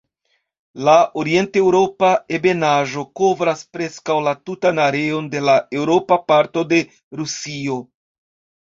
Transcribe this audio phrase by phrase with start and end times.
[0.87, 2.09] La orienteŭropa
[2.39, 6.83] ebenaĵo kovras preskaŭ la tutan areon de la eŭropa parto de
[7.23, 7.81] Rusio.